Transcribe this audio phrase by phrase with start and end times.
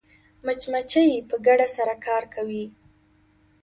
[0.45, 2.65] مچمچۍ په ګډه سره کار کوي